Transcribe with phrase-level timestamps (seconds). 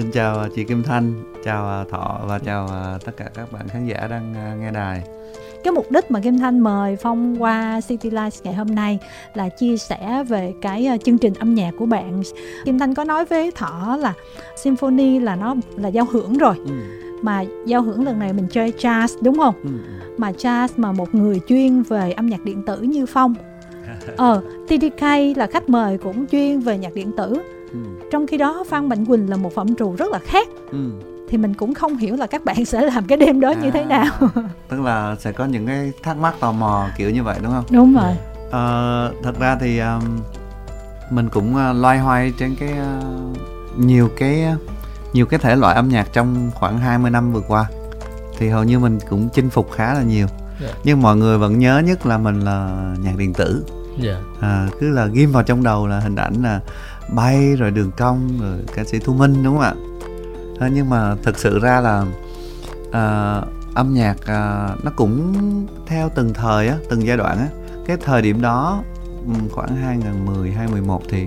[0.00, 1.12] xin chào chị Kim Thanh,
[1.44, 2.68] chào Thọ và chào
[3.04, 5.02] tất cả các bạn khán giả đang nghe đài.
[5.64, 8.98] Cái mục đích mà Kim Thanh mời Phong qua City Life ngày hôm nay
[9.34, 12.22] là chia sẻ về cái chương trình âm nhạc của bạn.
[12.64, 14.14] Kim Thanh có nói với Thọ là
[14.56, 16.54] symphony là nó là giao hưởng rồi.
[16.56, 16.72] Ừ.
[17.22, 19.54] Mà giao hưởng lần này mình chơi jazz đúng không?
[19.62, 19.70] Ừ.
[20.18, 23.34] Mà jazz mà một người chuyên về âm nhạc điện tử như Phong
[24.16, 25.02] ờ TDK
[25.36, 27.78] là khách mời cũng chuyên về nhạc điện tử ừ.
[28.10, 30.90] trong khi đó Phan Mạnh Quỳnh là một phẩm trù rất là khác ừ.
[31.28, 33.70] thì mình cũng không hiểu là các bạn sẽ làm cái đêm đó à, như
[33.70, 34.12] thế à, nào
[34.68, 37.64] tức là sẽ có những cái thắc mắc tò mò kiểu như vậy đúng không
[37.70, 38.12] đúng rồi
[38.50, 40.02] ờ, thật ra thì um,
[41.10, 44.60] mình cũng uh, loay hoay trên cái uh, nhiều cái uh,
[45.12, 47.66] nhiều cái thể loại âm nhạc trong khoảng 20 năm vừa qua
[48.38, 50.60] thì hầu như mình cũng chinh phục khá là nhiều yeah.
[50.60, 50.80] Dạ.
[50.84, 53.64] nhưng mọi người vẫn nhớ nhất là mình là nhạc điện tử
[54.02, 54.16] yeah.
[54.40, 54.48] Dạ.
[54.48, 56.60] à, cứ là ghim vào trong đầu là hình ảnh là
[57.14, 59.74] bay rồi đường cong rồi ca sĩ thu minh đúng không ạ
[60.60, 62.04] à, nhưng mà thực sự ra là
[62.92, 63.40] à,
[63.74, 65.34] âm nhạc à, nó cũng
[65.86, 67.48] theo từng thời á từng giai đoạn á
[67.86, 68.82] cái thời điểm đó
[69.50, 71.26] khoảng 2010 2011 thì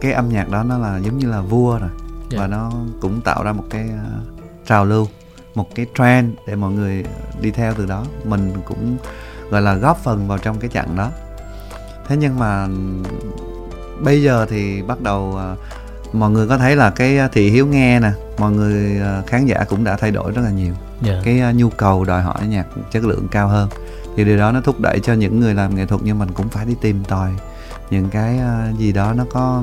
[0.00, 2.30] cái âm nhạc đó nó là giống như là vua rồi yeah.
[2.30, 2.38] Dạ.
[2.38, 5.06] và nó cũng tạo ra một cái uh, trào lưu
[5.54, 7.04] một cái trend để mọi người
[7.40, 8.96] đi theo từ đó mình cũng
[9.50, 11.10] gọi là góp phần vào trong cái chặng đó
[12.06, 12.68] thế nhưng mà
[14.00, 15.56] bây giờ thì bắt đầu à,
[16.12, 19.64] mọi người có thấy là cái thị hiếu nghe nè mọi người à, khán giả
[19.68, 21.16] cũng đã thay đổi rất là nhiều yeah.
[21.16, 21.22] Dạ.
[21.24, 23.68] cái nhu cầu đòi hỏi nhạc chất lượng cao hơn
[24.16, 26.48] thì điều đó nó thúc đẩy cho những người làm nghệ thuật như mình cũng
[26.48, 27.30] phải đi tìm tòi
[27.90, 28.40] những cái
[28.78, 29.62] gì đó nó có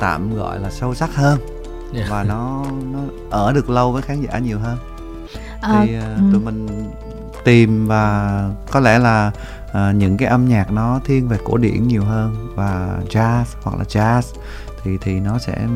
[0.00, 1.56] tạm gọi là sâu sắc hơn yeah.
[1.94, 2.06] Dạ.
[2.10, 2.98] và nó nó
[3.30, 4.78] ở được lâu với khán giả nhiều hơn
[5.60, 6.90] à, thì uh, tụi mình
[7.44, 9.30] tìm và có lẽ là
[9.70, 13.78] uh, những cái âm nhạc nó thiên về cổ điển nhiều hơn và jazz hoặc
[13.78, 14.22] là jazz
[14.82, 15.66] thì thì nó sẽ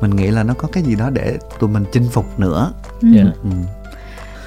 [0.00, 2.72] mình nghĩ là nó có cái gì đó để tụi mình chinh phục nữa
[3.02, 3.26] yeah.
[3.26, 3.32] Dạ.
[3.42, 3.50] ừ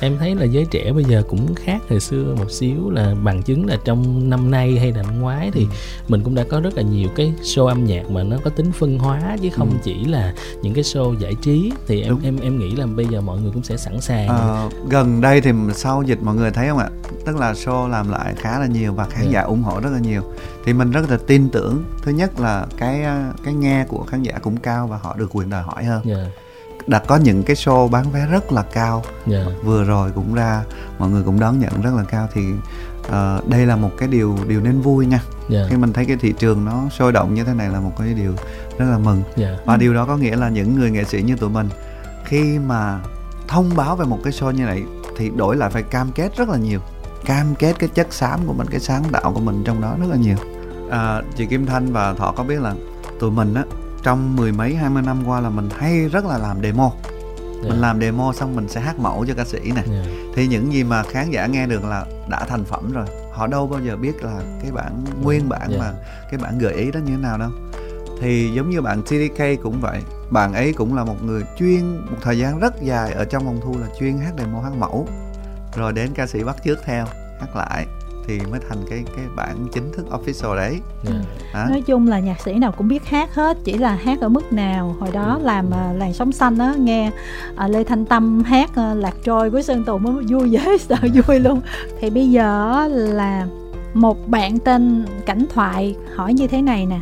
[0.04, 3.44] em thấy là giới trẻ bây giờ cũng khác hồi xưa một xíu là bằng
[3.44, 5.68] chứng là trong năm nay hay là năm ngoái thì ừ.
[6.08, 8.72] mình cũng đã có rất là nhiều cái show âm nhạc mà nó có tính
[8.72, 9.78] phân hóa chứ không ừ.
[9.84, 12.22] chỉ là những cái show giải trí thì em Đúng.
[12.24, 15.42] em em nghĩ là bây giờ mọi người cũng sẽ sẵn sàng à, gần đây
[15.42, 16.90] thì sau dịch mọi người thấy không ạ
[17.26, 19.34] tức là show làm lại khá là nhiều và khán yeah.
[19.34, 19.40] Dạ.
[19.40, 20.22] giả ủng hộ rất là nhiều
[20.66, 23.06] thì mình rất là tin tưởng thứ nhất là cái
[23.44, 26.18] cái nghe của khán giả cũng cao và họ được quyền đòi hỏi hơn yeah
[26.18, 26.44] dạ
[26.88, 29.48] đã có những cái show bán vé rất là cao yeah.
[29.48, 29.54] Dạ.
[29.64, 30.64] vừa rồi cũng ra
[31.00, 32.42] mọi người cũng đón nhận rất là cao thì
[33.08, 35.50] uh, đây là một cái điều điều nên vui nha yeah.
[35.50, 35.66] Dạ.
[35.70, 38.14] khi mình thấy cái thị trường nó sôi động như thế này là một cái
[38.14, 38.34] điều
[38.78, 39.38] rất là mừng yeah.
[39.38, 39.58] Dạ.
[39.66, 41.70] và điều đó có nghĩa là những người nghệ sĩ như tụi mình
[42.26, 43.00] khi mà
[43.48, 44.84] thông báo về một cái show như này
[45.18, 46.80] thì đổi lại phải cam kết rất là nhiều
[47.26, 50.08] cam kết cái chất xám của mình cái sáng tạo của mình trong đó rất
[50.10, 50.38] là nhiều
[50.90, 52.74] à, chị Kim Thanh và Thọ có biết là
[53.20, 53.64] tụi mình á
[54.04, 57.64] trong mười mấy hai mươi năm qua là mình hay rất là làm demo yeah.
[57.64, 57.88] mình dạ.
[57.88, 60.06] làm demo xong mình sẽ hát mẫu cho ca sĩ này yeah.
[60.06, 60.12] Dạ.
[60.36, 63.68] thì những gì mà khán giả nghe được là đã thành phẩm rồi họ đâu
[63.68, 65.72] bao giờ biết là cái bản nguyên bản yeah.
[65.72, 65.78] Dạ.
[65.80, 65.94] mà
[66.32, 67.50] cái bản gợi ý đó như thế nào đâu
[68.22, 72.18] thì giống như bạn TDK cũng vậy bạn ấy cũng là một người chuyên một
[72.22, 75.08] thời gian rất dài ở trong phòng thu là chuyên hát demo hát mẫu
[75.76, 77.06] rồi đến ca sĩ bắt trước theo
[77.40, 77.86] hát lại
[78.28, 81.26] thì mới thành cái cái bản chính thức official đấy yeah.
[81.54, 81.68] à.
[81.70, 84.54] nói chung là nhạc sĩ nào cũng biết hát hết chỉ là hát ở mức
[84.54, 85.46] nào hồi đó ừ.
[85.46, 87.12] làm uh, làn sóng xanh á nghe
[87.66, 90.98] uh, lê thanh tâm hát uh, lạc trôi với sơn tùng mới vui dễ sợ
[91.14, 91.62] vui luôn
[92.00, 93.48] thì bây giờ là
[93.94, 97.00] một bạn tên cảnh thoại hỏi như thế này nè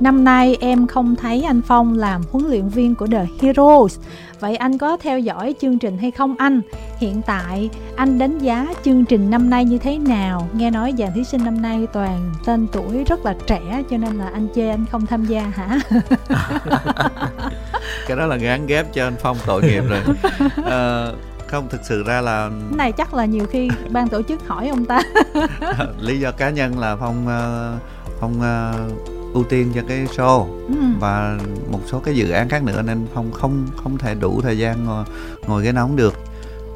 [0.00, 3.98] Năm nay em không thấy anh Phong làm huấn luyện viên của The Heroes
[4.40, 6.60] Vậy anh có theo dõi chương trình hay không anh?
[6.98, 10.48] Hiện tại anh đánh giá chương trình năm nay như thế nào?
[10.52, 14.18] Nghe nói dàn thí sinh năm nay toàn tên tuổi rất là trẻ cho nên
[14.18, 15.78] là anh chê anh không tham gia hả?
[18.06, 20.00] cái đó là gán ghép cho anh Phong tội nghiệp rồi.
[20.64, 21.06] À,
[21.46, 24.68] không thực sự ra là cái này chắc là nhiều khi ban tổ chức hỏi
[24.68, 25.00] ông ta
[26.00, 27.78] lý do cá nhân là phong ờ,
[28.20, 30.46] phong uh, ưu tiên cho cái show.
[30.68, 30.74] Ừ.
[31.00, 31.38] và
[31.70, 34.84] một số cái dự án khác nữa nên không không không thể đủ thời gian
[34.84, 35.04] ngồi,
[35.46, 36.14] ngồi cái nóng được.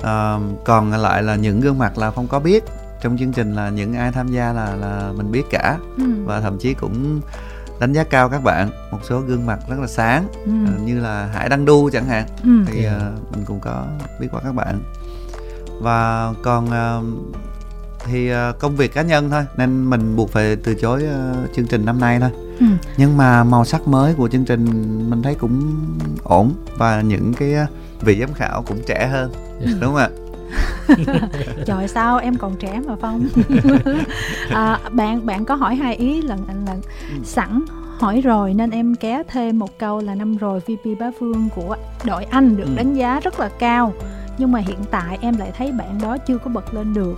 [0.02, 2.64] À, còn lại là những gương mặt là không có biết.
[3.02, 5.78] Trong chương trình là những ai tham gia là là mình biết cả.
[5.96, 6.04] Ừ.
[6.24, 7.20] và thậm chí cũng
[7.80, 8.70] đánh giá cao các bạn.
[8.92, 10.26] Một số gương mặt rất là sáng.
[10.44, 10.52] Ừ.
[10.74, 12.26] uh, như là hải đăng đu chẳng hạn.
[12.44, 12.50] Ừ.
[12.66, 13.86] thì uh, mình cũng có
[14.20, 14.80] biết qua các bạn.
[15.82, 17.04] Và còn uh,
[18.04, 19.44] thì uh, công việc cá nhân thôi.
[19.56, 22.30] Nên mình buộc phải từ chối uh, chương trình năm nay thôi
[22.60, 22.66] ừ.
[22.96, 24.64] nhưng mà màu sắc mới của chương trình
[25.10, 25.74] mình thấy cũng
[26.22, 27.68] ổn và những cái uh,
[28.04, 29.76] vị giám khảo cũng trẻ hơn yeah.
[29.80, 30.08] đúng không ạ
[31.66, 33.28] trời sao em còn trẻ mà phong
[34.50, 36.80] à, bạn bạn có hỏi hai ý lần lần
[37.10, 37.16] ừ.
[37.24, 37.64] sẵn
[37.98, 41.76] hỏi rồi nên em kéo thêm một câu là năm rồi VP Bá Vương của
[42.04, 42.76] đội Anh được Ừ.
[42.76, 43.92] đánh giá rất là cao
[44.38, 47.14] nhưng mà hiện tại em lại thấy bạn đó chưa có bật lên được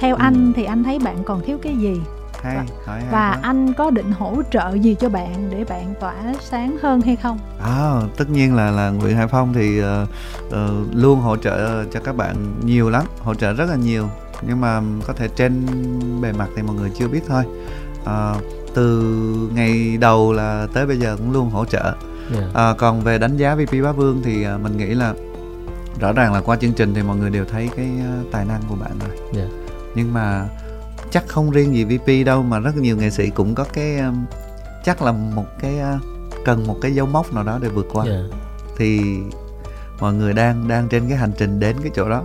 [0.00, 0.20] theo Ừ.
[0.22, 2.00] anh thì anh thấy bạn còn thiếu cái gì
[2.44, 6.14] hay hỏi hay và anh có định hỗ trợ gì cho bạn để bạn tỏa
[6.40, 10.06] sáng hơn hay không À, tất nhiên là là Nguyễn Hải Phong thì ờ,
[10.50, 14.08] ờ, luôn hỗ trợ cho các bạn nhiều lắm, hỗ trợ rất là nhiều.
[14.42, 15.66] Nhưng mà có thể trên
[16.20, 17.44] bề mặt thì mọi người chưa biết thôi.
[18.04, 18.36] Ờ,
[18.74, 19.02] từ
[19.54, 21.94] ngày đầu là tới bây giờ cũng luôn hỗ trợ.
[22.34, 22.42] Dạ.
[22.54, 25.14] À, còn về đánh giá VP Bá Vương thì à, mình nghĩ là
[26.00, 28.60] rõ ràng là qua chương trình thì mọi người đều thấy cái à, tài năng
[28.68, 29.18] của bạn rồi.
[29.32, 29.44] Dạ.
[29.94, 30.48] Nhưng mà
[31.14, 34.24] chắc không riêng gì VP đâu mà rất nhiều nghệ sĩ cũng có cái um,
[34.84, 35.98] chắc là một cái à,
[36.44, 38.18] cần một cái dấu mốc nào đó để vượt qua Dạ.
[38.76, 39.00] thì
[40.00, 42.22] mọi người đang đang trên cái hành trình đến cái chỗ đó.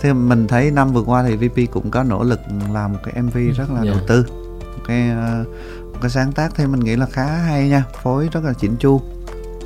[0.00, 2.40] Thì mình thấy năm vừa qua thì VP cũng có nỗ lực
[2.72, 3.90] làm một cái MV rất là Dạ.
[3.90, 4.24] đầu tư.
[4.60, 5.44] Một cái à,
[5.92, 8.76] một cái sáng tác thì mình nghĩ là khá hay nha, phối rất là chỉnh
[8.76, 9.00] chu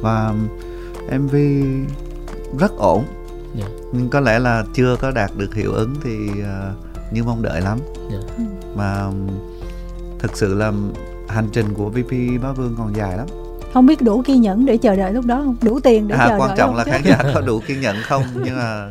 [0.01, 0.35] và
[1.19, 1.35] MV
[2.59, 3.05] rất ổn.
[3.55, 3.65] Dạ.
[3.93, 6.73] Nhưng có lẽ là chưa có đạt được hiệu ứng thì à,
[7.11, 7.79] như mong đợi lắm.
[8.13, 8.19] Dạ.
[8.77, 9.29] Mà um,
[10.19, 10.73] thực sự là
[11.29, 12.11] hành trình của VP
[12.43, 13.27] Bá Vương còn dài lắm.
[13.75, 16.27] không biết đủ kiên nhẫn để chờ đợi lúc đó không đủ tiền để À,
[16.29, 16.91] chờ quan đợi trọng là chứ?
[16.91, 18.91] khán giả có đủ kiên nhẫn không nhưng mà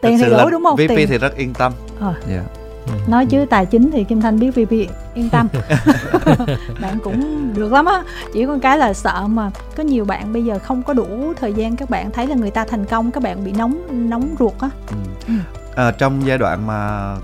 [0.00, 0.76] Tiền thực thì sự đủ là đúng không?
[0.76, 1.08] VP Tiền.
[1.08, 1.72] thì rất yên tâm.
[2.00, 2.14] Ờ.
[2.28, 2.42] Dạ.
[2.86, 2.92] Ừ.
[3.08, 4.70] nói chứ tài chính thì kim thanh biết VP
[5.14, 5.48] yên tâm
[6.80, 10.44] bạn cũng được lắm á chỉ có cái là sợ mà có nhiều bạn bây
[10.44, 13.22] giờ không có đủ thời gian các bạn thấy là người ta thành công các
[13.22, 13.78] bạn bị nóng
[14.10, 14.70] nóng ruột á
[15.28, 15.34] Ừ.
[15.76, 16.76] Ờ, trong giai đoạn mà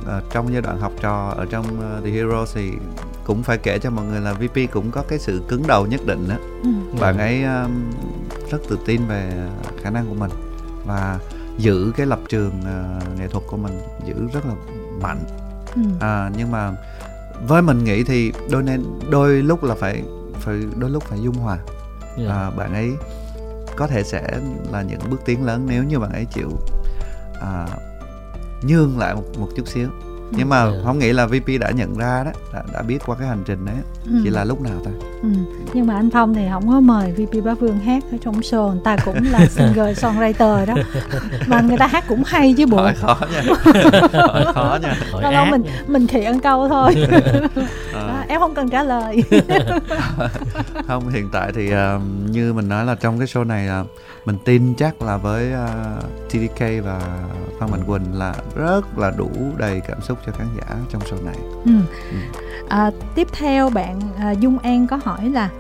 [0.07, 2.73] ờ, trong giai đoạn học trò ở trong ờ, The Heroes thì
[3.25, 6.01] cũng phải kể cho mọi người là VP cũng có cái sự cứng đầu nhất
[6.07, 6.37] định đó.
[6.63, 6.71] ừ.
[7.01, 7.91] Bạn ấy um,
[8.51, 9.33] rất tự tin về
[9.83, 10.31] khả năng của mình
[10.87, 11.19] và
[11.59, 14.55] giữ cái lập trường ờ, nghệ thuật của mình giữ rất là
[15.03, 15.25] mạnh.
[15.75, 15.83] Ừ.
[16.01, 16.73] À, nhưng mà
[17.49, 20.03] với mình nghĩ thì đôi nên đôi lúc là phải
[20.41, 21.59] phải đôi lúc phải dung hòa.
[22.19, 22.33] Dạ.
[22.35, 22.93] à, bạn ấy
[23.77, 24.23] có thể sẽ
[24.73, 26.51] là những bước tiến lớn nếu như bạn ấy chịu
[27.41, 27.67] à,
[28.63, 29.89] nhường lại một, một chút xíu.
[30.33, 30.81] Nhưng mà Ừ.
[30.85, 33.65] không nghĩ là VP đã nhận ra đó đã, đã biết qua cái hành trình
[33.67, 33.75] đấy.
[34.07, 34.21] Ừ.
[34.25, 34.93] chỉ là lúc nào thôi.
[35.23, 35.29] Ừ.
[35.73, 38.71] nhưng mà anh Phong thì không có mời VP Bá Vương hát ở trong show.
[38.71, 40.75] Người ta cũng là singer songwriter đó.
[41.47, 43.43] Mà người ta hát cũng hay chứ bộ hỏi khó nha.
[44.13, 44.95] Hỏi khó nha.
[45.13, 46.95] Hỏi lâu mình mình khịa câu thôi.
[47.95, 49.23] À, em không cần trả lời.
[50.87, 51.99] Không hiện tại thì à,
[52.31, 53.85] như mình nói là trong cái show này là
[54.25, 55.97] mình tin chắc là với à,
[56.29, 57.01] TDK và
[57.61, 61.25] Phan Mạnh Quỳnh là rất là đủ đầy cảm xúc cho khán giả trong show
[61.25, 61.37] này.
[61.65, 61.73] Ừ.
[62.69, 65.51] À, tiếp theo bạn à, Dung An có hỏi là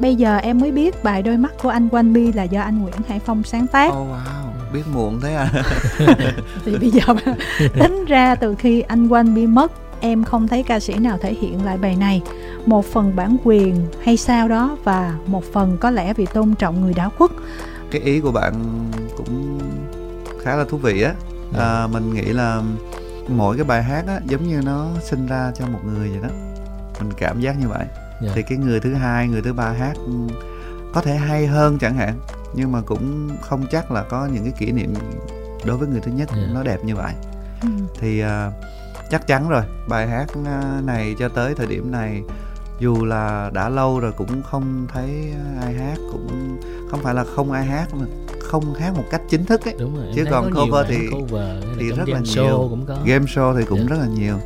[0.00, 2.82] bây giờ em mới biết bài đôi mắt của anh Quanh Bi là do anh
[2.82, 3.88] Nguyễn Hải Phong sáng tác.
[3.88, 4.42] Oh wow
[4.72, 5.50] biết muộn thế à?
[6.64, 7.02] Thì bây giờ
[7.58, 9.72] tính ra từ khi anh Quanh Bi mất
[10.02, 12.22] em không thấy ca sĩ nào thể hiện lại bài này.
[12.66, 16.80] Một phần bản quyền hay sao đó và một phần có lẽ vì tôn trọng
[16.80, 17.30] người đã khuất.
[17.90, 18.54] Cái ý của bạn
[19.16, 19.58] cũng
[20.42, 21.14] khá là thú vị á.
[21.58, 22.62] À, mình nghĩ là
[23.28, 26.28] mỗi cái bài hát á giống như nó sinh ra cho một người vậy đó.
[27.00, 27.84] Mình cảm giác như vậy.
[28.22, 28.30] Dạ.
[28.34, 29.92] thì cái người thứ hai người thứ ba hát
[30.94, 32.14] có thể hay hơn chẳng hạn
[32.54, 34.94] nhưng mà cũng không chắc là có những cái kỷ niệm
[35.64, 36.42] đối với người thứ nhất Dạ.
[36.54, 37.12] nó đẹp như vậy.
[37.62, 37.68] Ừ.
[38.00, 38.50] thì à,
[39.12, 42.22] chắc chắn rồi bài hát à, này cho tới thời điểm này
[42.80, 46.58] dù là đã lâu rồi cũng không thấy ai hát cũng
[46.90, 48.06] không phải là không ai hát mà
[48.42, 51.32] không hát một cách chính thức ấy đúng rồi Chứ còn nhiều cover thì- cover
[51.64, 52.44] là thì rất là game nhiều.
[52.44, 53.84] show cũng có game show thì cũng Dạ.
[53.88, 54.36] rất là nhiều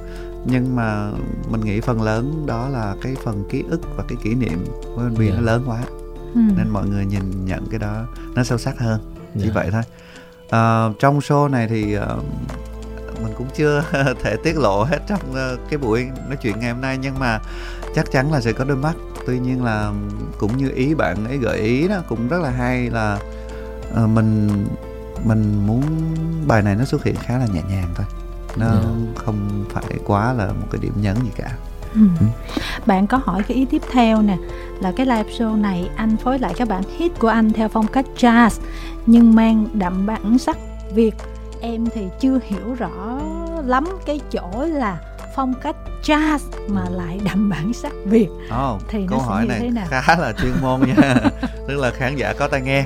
[0.44, 1.10] nhưng mà
[1.50, 4.64] mình nghĩ phần lớn đó là cái phần ký ức và cái kỷ niệm
[4.96, 5.34] của anh Bi Dạ.
[5.34, 5.82] nó lớn quá
[6.34, 6.40] Ừ.
[6.56, 9.00] nên mọi người nhìn nhận cái đó nó sâu sắc hơn
[9.34, 9.50] chỉ Dạ.
[9.54, 9.82] vậy thôi
[10.50, 12.16] Ờ, trong show này thì ờ,
[13.22, 13.82] mình cũng chưa
[14.22, 17.40] thể tiết lộ hết trong ờ, cái buổi nói chuyện ngày hôm nay nhưng mà
[17.94, 18.94] chắc chắn là sẽ có đôi mắt
[19.26, 19.92] tuy nhiên là
[20.38, 23.18] cũng như ý bạn ấy gợi ý đó cũng rất là hay là
[23.94, 24.48] ờ, mình
[25.24, 25.82] mình muốn
[26.46, 28.06] bài này nó xuất hiện khá là nhẹ nhàng thôi
[28.56, 28.80] nó Dạ.
[29.16, 31.50] không phải quá là một cái điểm nhấn gì cả
[31.94, 32.00] Ừ.
[32.86, 34.36] Bạn có hỏi cái ý tiếp theo nè
[34.80, 37.86] là cái live show này anh phối lại các bản hit của anh theo phong
[37.86, 38.50] cách jazz
[39.06, 40.56] nhưng mang đậm bản sắc
[40.94, 41.14] Việt.
[41.66, 43.20] Em thì chưa hiểu rõ
[43.64, 45.00] lắm cái chỗ là
[45.36, 48.28] phong cách jazz mà lại đậm bản sắc Việt.
[48.48, 49.86] oh, Thì nó câu sẽ hỏi như này thế nào?
[49.88, 50.96] khá là chuyên môn nha
[51.68, 52.84] tức là khán giả có tai nghe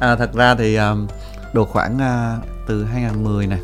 [0.00, 1.06] à, thật ra thì um,
[1.52, 2.36] độ khoảng à,
[2.66, 3.60] từ 2010 này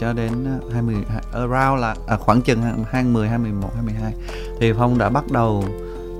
[0.00, 0.96] cho đến à, 20
[1.32, 4.12] around là à, khoảng chừng 2010 2011 2012
[4.60, 5.64] thì Phong đã bắt đầu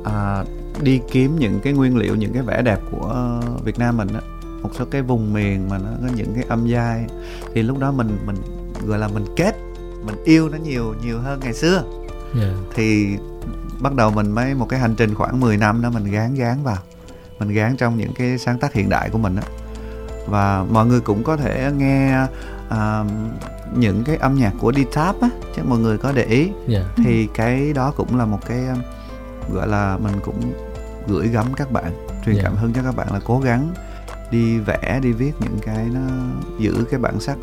[0.04, 0.44] à,
[0.82, 4.20] đi kiếm những cái nguyên liệu những cái vẻ đẹp của Việt Nam mình á
[4.62, 7.04] một số cái vùng miền mà nó có những cái âm giai.
[7.54, 8.36] Thì lúc đó mình mình
[8.86, 9.54] gọi là mình kết
[10.04, 11.84] mình yêu nó nhiều nhiều hơn ngày xưa.
[12.36, 12.48] Dạ.
[12.74, 13.16] thì
[13.80, 16.62] bắt đầu mình mới một cái hành trình khoảng 10 năm đó mình gán gán
[16.62, 16.78] vào.
[17.38, 19.42] Mình gán trong những cái sáng tác hiện đại của mình đó
[20.26, 22.22] và mọi người cũng có thể nghe
[22.68, 23.06] uh,
[23.76, 26.50] những cái âm nhạc của D-Tap á chắc mọi người có để ý.
[26.68, 26.84] Dạ.
[26.96, 28.60] Thì cái đó cũng là một cái
[29.52, 30.52] gọi là mình cũng
[31.08, 31.92] gửi gắm các bạn
[32.26, 32.42] truyền Dạ.
[32.42, 33.68] cảm hứng cho các bạn là cố gắng
[34.32, 36.00] đi vẽ đi viết những cái nó
[36.58, 37.36] giữ cái bản sắc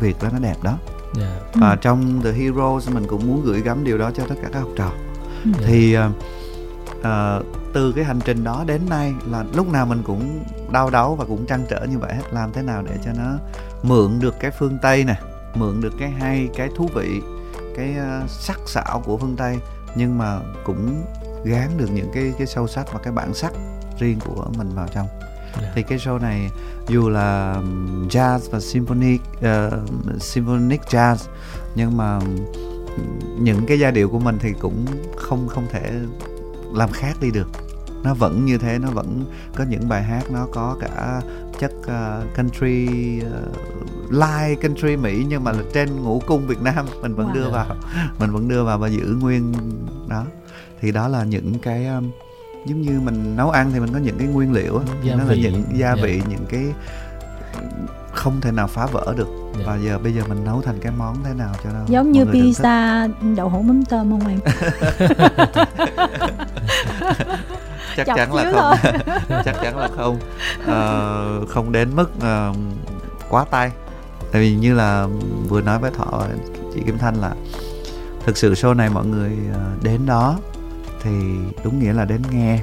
[0.00, 0.78] việt đó nó đẹp đó
[1.14, 4.48] dạ và trong The Heroes mình cũng muốn gửi gắm điều đó cho tất cả
[4.52, 4.90] các học trò
[5.44, 5.50] Ừ.
[5.60, 5.66] dạ.
[5.66, 6.02] thì uh,
[6.98, 11.14] uh, từ cái hành trình đó đến nay là lúc nào mình cũng đau đáu
[11.14, 13.38] và cũng trăn trở như vậy hết làm thế nào để cho nó
[13.82, 15.20] mượn được cái phương tây nè
[15.54, 17.20] mượn được cái hay cái thú vị
[17.76, 19.58] cái uh, sắc sảo của phương tây
[19.94, 21.04] nhưng mà cũng
[21.44, 23.52] gán được những cái cái sâu sắc và cái bản sắc
[23.98, 25.06] riêng của mình vào trong
[25.62, 25.72] Dạ.
[25.74, 26.50] thì cái show này
[26.88, 27.60] dù là
[28.08, 31.16] jazz và symphonic uh, symphonic jazz
[31.74, 32.20] nhưng mà
[33.38, 35.92] những cái giai điệu của mình thì cũng không không thể
[36.74, 37.48] làm khác đi được
[38.02, 39.24] nó vẫn như thế nó vẫn
[39.56, 41.20] có những bài hát nó có cả
[41.60, 42.88] chất uh, country
[43.20, 47.34] uh, live country mỹ nhưng mà là trên ngũ cung việt nam mình vẫn Wow.
[47.34, 47.76] đưa vào
[48.18, 49.52] mình vẫn đưa vào và giữ nguyên
[50.08, 50.24] đó
[50.80, 52.10] thì đó là những cái um,
[52.64, 55.24] giống như mình nấu ăn thì mình có những cái nguyên liệu á, Gia nó
[55.24, 56.02] là những gia Dạ.
[56.02, 56.64] vị những cái
[58.12, 59.28] không thể nào phá vỡ được.
[59.58, 59.64] Dạ.
[59.66, 62.24] và giờ bây giờ mình nấu thành cái món thế nào cho nó giống như
[62.24, 64.38] pizza đậu hũ mắm tôm không em?
[67.96, 68.92] Chắc Chọc chắn là không.
[69.44, 70.18] chắc chắn là không.
[70.66, 72.52] Ờ, không đến mức ờ,
[73.28, 73.70] quá tay.
[74.32, 75.06] Tại vì như là
[75.48, 76.22] vừa nói với thọ
[76.74, 77.32] chị Kim Thanh là
[78.26, 80.36] thực sự show này mọi người ờ, đến đó
[81.04, 81.10] thì
[81.64, 82.60] đúng nghĩa là đến nghe.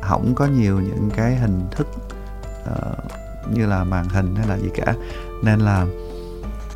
[0.00, 1.86] Không có nhiều những cái hình thức
[2.64, 2.94] ờ,
[3.54, 4.94] như là màn hình hay là gì cả.
[5.42, 5.86] Nên là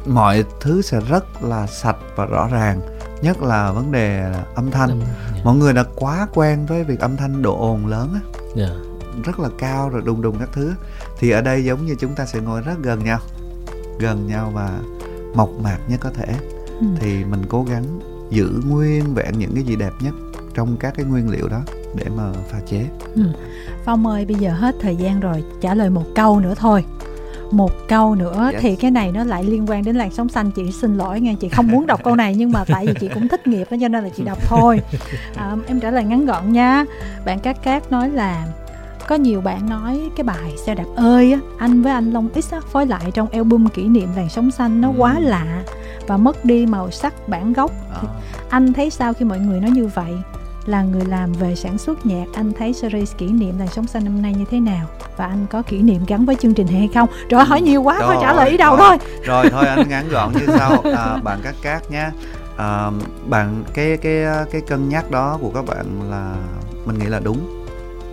[0.07, 2.81] mọi thứ sẽ rất là sạch và rõ ràng.
[3.23, 5.01] Nhất là vấn đề âm thanh.
[5.01, 5.41] Dạ.
[5.45, 8.21] mọi người đã quá quen với việc âm thanh độ ồn lớn á.
[8.57, 8.69] Dạ.
[9.25, 10.75] Rất là cao rồi đùng đùng các thứ.
[11.19, 13.19] Thì ở đây giống như chúng ta sẽ ngồi rất gần nhau.
[13.99, 14.79] Gần nhau và
[15.35, 16.35] mộc mạc nhất có thể.
[16.81, 16.87] Ừ.
[17.01, 20.15] thì mình cố gắng giữ nguyên vẹn những cái gì đẹp nhất
[20.55, 21.61] trong các cái nguyên liệu đó
[21.95, 22.87] để mà pha chế.
[23.85, 26.85] Phong ơi bây giờ hết thời gian rồi trả lời một câu nữa thôi.
[27.51, 28.63] Một câu nữa Yes.
[28.63, 30.51] thì cái này nó lại liên quan đến làn sóng xanh.
[30.51, 33.09] Chị xin lỗi nghe chị không muốn đọc câu này nhưng mà tại vì chị
[33.15, 34.81] cũng thích nghiệp đó cho nên là chị đọc thôi.
[35.37, 36.85] À, em trả lời ngắn gọn nha.
[37.25, 38.47] Bạn cát cát nói là
[39.09, 42.53] có nhiều bạn nói cái bài xe đạp ơi á, anh với anh Long X
[42.53, 44.95] á, phối lại trong album kỷ niệm làn sóng xanh nó Ừ.
[44.99, 45.63] quá lạ
[46.07, 47.71] và mất đi màu sắc bản gốc.
[47.95, 48.03] Ờ.
[48.51, 50.13] anh thấy sao khi mọi người nói như vậy
[50.67, 52.25] là người làm về sản xuất nhạc.
[52.35, 54.87] Anh thấy series kỷ niệm làn sóng xanh năm nay như thế nào?
[55.17, 57.09] Và anh có kỷ niệm gắn với chương trình hay không?
[57.31, 58.97] Rồi hỏi nhiều quá thôi trả lời ý đầu thôi.
[59.25, 60.81] rồi thôi anh ngắn gọn như sau.
[60.97, 62.11] À, bạn cát cát nhé.
[62.57, 62.91] À,
[63.29, 66.35] bạn cái cái cái cân nhắc đó của các bạn là
[66.87, 67.65] mình nghĩ là đúng.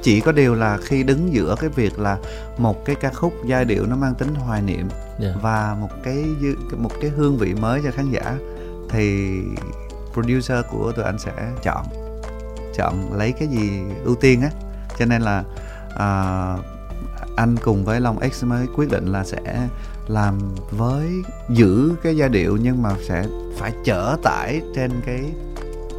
[0.01, 2.17] Chỉ có điều là khi đứng giữa cái việc là
[2.57, 4.87] một cái ca khúc giai điệu nó mang tính hoài niệm
[5.19, 5.33] dạ.
[5.41, 6.25] và một cái
[6.77, 8.37] một cái hương vị mới cho khán giả
[8.89, 9.39] thì
[10.13, 11.31] producer của tụi anh sẽ
[11.63, 11.85] chọn
[12.81, 14.49] chọn lấy cái gì ưu tiên á.
[14.99, 15.43] Cho nên là
[15.95, 16.57] à,
[17.35, 19.67] anh cùng với Long X mới quyết định là sẽ
[20.07, 20.39] làm
[20.71, 21.09] với
[21.49, 23.23] giữ cái giai điệu nhưng mà sẽ
[23.57, 25.21] phải chở tải trên cái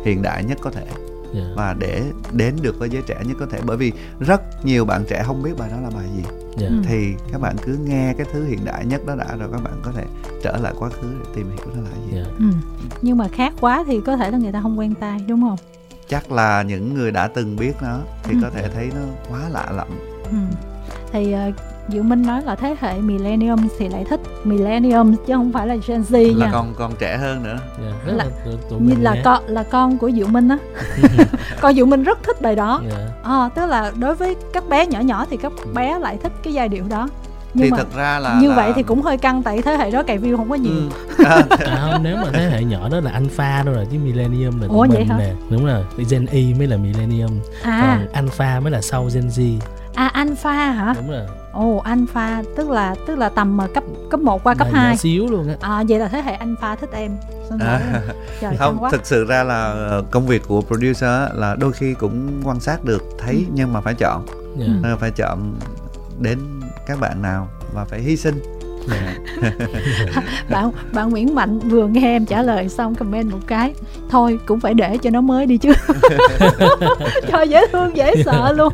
[0.05, 0.87] hiện đại nhất có thể.
[1.35, 1.43] Dạ.
[1.57, 3.59] Và để đến được với giới trẻ nhất có thể.
[3.67, 6.23] Bởi vì rất nhiều bạn trẻ không biết bài đó là bài gì.
[6.57, 6.69] Dạ.
[6.69, 6.75] Ừ.
[6.85, 9.75] thì các bạn cứ nghe cái thứ hiện đại nhất đó đã rồi các bạn
[9.83, 10.05] có thể
[10.43, 12.13] trở lại quá khứ để tìm hiểu nó là gì.
[12.17, 12.25] Dạ.
[12.39, 12.45] Ừ.
[13.03, 15.59] nhưng mà khác quá thì có thể là người ta không quen tai đúng không
[16.13, 18.39] chắc là những người đã từng biết nó thì Ừ.
[18.43, 19.01] có thể thấy nó
[19.31, 19.89] quá lạ lẫm.
[20.31, 20.37] Ừ.
[21.13, 21.55] thì uh,
[21.89, 25.77] Diệu Minh nói là thế hệ millennium thì lại thích millennium chứ không phải là
[25.87, 26.53] Gen Z là nha.
[26.53, 27.57] còn còn trẻ hơn nữa.
[27.85, 30.59] Dạ rất Là- là, như là con là con của Diệu Minh á.
[31.61, 32.83] Con Diệu Minh rất thích bài đó.
[32.91, 33.09] Dạ.
[33.25, 36.53] À, tức là đối với các bé nhỏ nhỏ thì các bé lại thích cái
[36.53, 37.09] giai điệu đó
[37.55, 39.77] nhưng thì mà thật ra là như là- vậy thì cũng hơi căng tại thế
[39.77, 40.73] hệ đó cày view không có nhiều.
[40.73, 40.89] Ừ.
[41.25, 44.61] À, à không nếu mà thế hệ nhỏ đó là alpha đâu rồi chứ millennium
[44.61, 45.19] là Ủa, vậy mình hả?
[45.19, 45.33] nè.
[45.51, 47.31] Đúng rồi gen y mới là millennium.
[47.63, 47.81] À.
[47.99, 49.59] Còn alpha mới là sau gen z.
[49.95, 50.95] À alpha hả?
[50.97, 51.27] Đúng rồi.
[51.53, 54.91] Ồ alpha tức là tức là tầm mà cấp cấp 1 qua cấp Là 2
[54.91, 55.55] nhỏ xíu luôn á.
[55.61, 57.11] À vậy là thế hệ alpha thích em.
[57.61, 58.01] À.
[58.41, 58.91] trời không quá.
[58.91, 62.61] thực sự ra là ờ, công việc của producer á, là đôi khi cũng quan
[62.61, 63.53] sát được thấy Ừ.
[63.55, 64.27] nhưng mà phải chọn.
[64.59, 64.65] Dạ.
[64.67, 64.73] Ừ.
[64.83, 65.55] Nên là phải chọn
[66.19, 66.39] đến
[66.87, 68.43] các bạn nào và phải hy sinh.
[68.91, 69.15] Dạ.
[70.51, 73.75] bạn bạn Nguyễn Mạnh vừa nghe em trả lời xong comment một cái.
[74.11, 75.73] Thôi cũng phải để cho nó mới đi chứ.
[77.33, 78.73] Cho dễ thương dễ sợ luôn.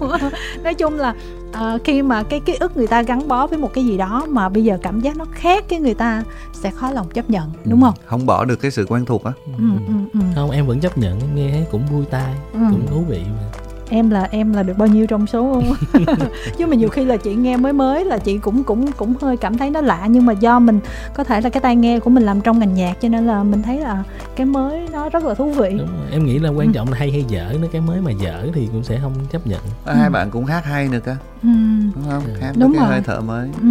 [0.65, 1.15] Nói chung là
[1.53, 4.27] à, khi mà cái ký ức người ta gắn bó với một cái gì đó
[4.29, 6.23] mà bây giờ cảm giác nó khác cái người ta
[6.53, 7.95] sẽ khó lòng chấp nhận đúng không?
[8.07, 9.33] không bỏ được cái sự quen thuộc á.
[9.47, 10.21] Ừ, ừ, ừ.
[10.35, 12.59] không em vẫn chấp nhận em nghe thấy cũng vui tai Ừ.
[12.71, 13.58] cũng thú vị mà
[13.91, 15.73] em là em là được bao nhiêu trong số không
[16.59, 19.37] chứ mà nhiều khi là chị nghe mới mới là chị cũng cũng cũng hơi
[19.37, 20.81] cảm thấy nó lạ nhưng mà do mình
[21.15, 23.43] có thể là cái tai nghe của mình làm trong ngành nhạc cho nên là
[23.43, 24.05] mình thấy là
[24.37, 26.07] cái mới nó rất là thú vị đúng rồi.
[26.13, 26.73] em nghĩ là quan Ừ.
[26.75, 29.47] trọng là hay hay dở nữa cái mới mà dở thì cũng sẽ không chấp
[29.47, 31.49] nhận hai bạn cũng hát hay nữa cơ ừ,
[31.95, 32.33] đúng không Ừ.
[32.41, 32.89] hát Đúng cái rồi.
[32.91, 33.69] hơi thở mới ừ.